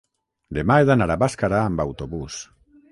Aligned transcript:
demà 0.59 0.79
he 0.83 0.87
d'anar 0.91 1.09
a 1.17 1.19
Bàscara 1.25 1.61
amb 1.69 1.87
autobús. 1.89 2.45